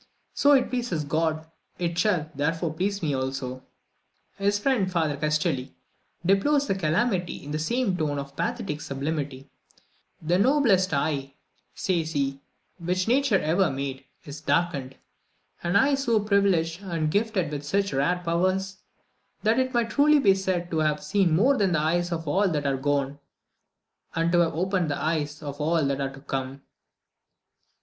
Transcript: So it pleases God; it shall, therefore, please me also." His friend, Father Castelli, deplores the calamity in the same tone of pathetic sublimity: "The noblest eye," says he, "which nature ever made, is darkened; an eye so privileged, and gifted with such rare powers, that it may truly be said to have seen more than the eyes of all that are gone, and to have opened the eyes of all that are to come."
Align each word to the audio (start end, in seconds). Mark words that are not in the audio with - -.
So 0.33 0.53
it 0.53 0.71
pleases 0.71 1.03
God; 1.03 1.45
it 1.77 1.95
shall, 1.95 2.31
therefore, 2.33 2.73
please 2.73 3.03
me 3.03 3.13
also." 3.13 3.63
His 4.37 4.57
friend, 4.57 4.91
Father 4.91 5.15
Castelli, 5.15 5.75
deplores 6.25 6.65
the 6.65 6.73
calamity 6.73 7.43
in 7.43 7.51
the 7.51 7.59
same 7.59 7.95
tone 7.95 8.17
of 8.17 8.35
pathetic 8.35 8.81
sublimity: 8.81 9.51
"The 10.19 10.39
noblest 10.39 10.91
eye," 10.91 11.35
says 11.75 12.13
he, 12.13 12.41
"which 12.79 13.07
nature 13.07 13.37
ever 13.37 13.69
made, 13.69 14.03
is 14.25 14.41
darkened; 14.41 14.95
an 15.61 15.75
eye 15.75 15.93
so 15.93 16.19
privileged, 16.19 16.81
and 16.81 17.11
gifted 17.11 17.51
with 17.51 17.63
such 17.63 17.93
rare 17.93 18.23
powers, 18.25 18.77
that 19.43 19.59
it 19.59 19.71
may 19.71 19.83
truly 19.83 20.17
be 20.17 20.33
said 20.33 20.71
to 20.71 20.79
have 20.79 21.03
seen 21.03 21.35
more 21.35 21.55
than 21.55 21.73
the 21.73 21.79
eyes 21.79 22.11
of 22.11 22.27
all 22.27 22.49
that 22.49 22.65
are 22.65 22.75
gone, 22.75 23.19
and 24.15 24.31
to 24.31 24.39
have 24.39 24.55
opened 24.55 24.89
the 24.89 24.99
eyes 24.99 25.43
of 25.43 25.61
all 25.61 25.85
that 25.85 26.01
are 26.01 26.09
to 26.11 26.21
come." 26.21 26.63